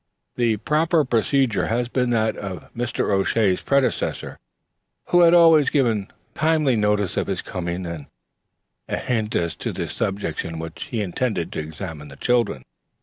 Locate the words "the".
0.35-0.57, 9.71-9.87, 12.07-12.15